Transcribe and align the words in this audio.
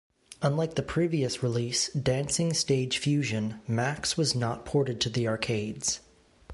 Unlike 0.41 0.73
the 0.73 0.81
previous 0.81 1.43
release, 1.43 1.89
"Dancing 1.93 2.53
Stage 2.53 2.97
Fusion", 2.97 3.61
Max 3.67 4.17
was 4.17 4.33
not 4.33 4.65
ported 4.65 4.99
to 5.01 5.11
the 5.11 5.27
arcades. 5.27 5.99